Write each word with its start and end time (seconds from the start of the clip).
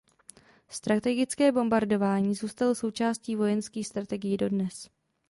Strategické 0.69 1.51
bombardování 1.51 2.35
zůstalo 2.35 2.75
součástí 2.75 3.35
vojenských 3.35 3.87
strategií 3.87 4.37
dodnes. 4.37 4.89